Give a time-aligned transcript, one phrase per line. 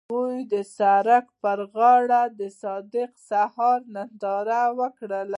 [0.03, 5.21] هغوی د سړک پر غاړه د صادق سهار ننداره وکړه.